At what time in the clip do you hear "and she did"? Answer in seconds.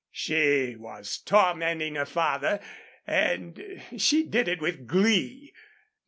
3.05-4.47